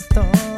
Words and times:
Stop. 0.00 0.49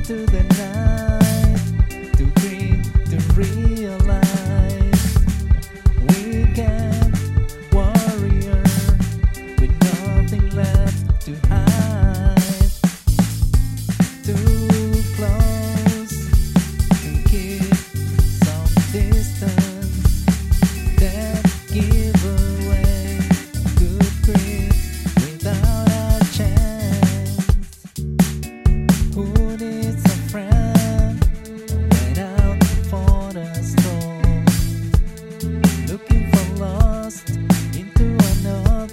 into 0.00 0.24
the 0.32 0.42
night. 0.44 0.79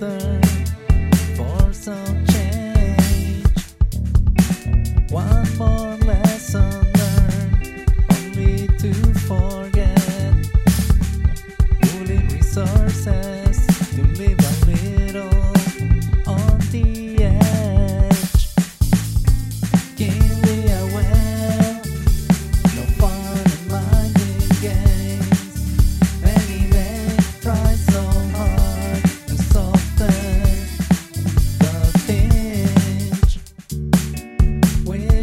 other 0.01 0.41
for 1.35 1.73
some 1.73 2.25
change. 2.27 3.45
One 5.09 5.57
more 5.57 5.95
lesson 6.05 6.71
learned, 6.97 7.85
only 8.11 8.67
to 8.79 8.93
forget. 9.27 10.35
Pulling 11.81 12.27
resources. 12.29 13.46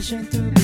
patient 0.04 0.30
to 0.30 0.38
be 0.50 0.63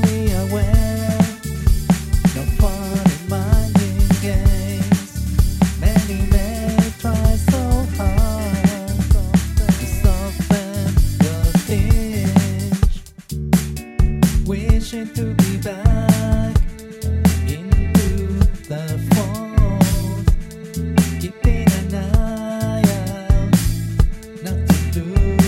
do. 24.91 25.40